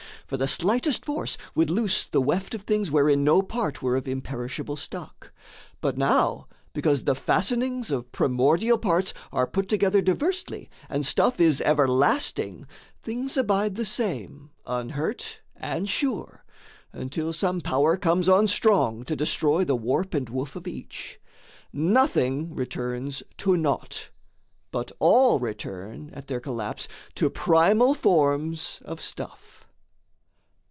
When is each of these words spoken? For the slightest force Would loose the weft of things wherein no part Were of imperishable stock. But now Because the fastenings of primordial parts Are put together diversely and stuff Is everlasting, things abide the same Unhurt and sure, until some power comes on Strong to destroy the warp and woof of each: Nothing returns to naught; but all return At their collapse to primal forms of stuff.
For 0.27 0.37
the 0.37 0.47
slightest 0.47 1.03
force 1.03 1.37
Would 1.55 1.69
loose 1.69 2.05
the 2.05 2.21
weft 2.21 2.55
of 2.55 2.61
things 2.61 2.89
wherein 2.89 3.21
no 3.21 3.41
part 3.41 3.81
Were 3.81 3.97
of 3.97 4.07
imperishable 4.07 4.77
stock. 4.77 5.33
But 5.81 5.97
now 5.97 6.47
Because 6.71 7.03
the 7.03 7.15
fastenings 7.15 7.91
of 7.91 8.13
primordial 8.13 8.77
parts 8.77 9.13
Are 9.33 9.45
put 9.45 9.67
together 9.67 10.01
diversely 10.01 10.69
and 10.89 11.05
stuff 11.05 11.41
Is 11.41 11.59
everlasting, 11.65 12.65
things 13.03 13.35
abide 13.35 13.75
the 13.75 13.83
same 13.83 14.51
Unhurt 14.65 15.41
and 15.57 15.89
sure, 15.89 16.45
until 16.93 17.33
some 17.33 17.59
power 17.59 17.97
comes 17.97 18.29
on 18.29 18.47
Strong 18.47 19.03
to 19.05 19.17
destroy 19.17 19.65
the 19.65 19.75
warp 19.75 20.13
and 20.13 20.29
woof 20.29 20.55
of 20.55 20.65
each: 20.65 21.19
Nothing 21.73 22.55
returns 22.55 23.21
to 23.39 23.57
naught; 23.57 24.11
but 24.71 24.93
all 24.99 25.39
return 25.41 26.09
At 26.13 26.27
their 26.27 26.39
collapse 26.39 26.87
to 27.15 27.29
primal 27.29 27.93
forms 27.93 28.79
of 28.85 29.01
stuff. 29.01 29.57